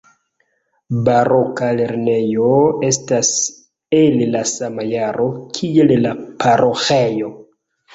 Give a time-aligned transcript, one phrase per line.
[1.09, 2.49] Baroka lernejo
[2.89, 3.31] estas
[4.01, 7.37] el la sama jaro kiel la paroĥejo.